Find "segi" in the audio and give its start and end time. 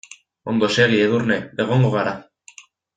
0.77-1.03